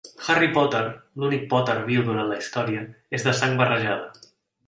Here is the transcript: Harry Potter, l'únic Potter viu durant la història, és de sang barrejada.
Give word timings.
Harry 0.27 0.47
Potter, 0.53 0.79
l'únic 1.23 1.43
Potter 1.51 1.75
viu 1.91 2.05
durant 2.09 2.31
la 2.31 2.39
història, 2.45 2.85
és 3.19 3.27
de 3.27 3.35
sang 3.43 3.55
barrejada. 3.61 4.27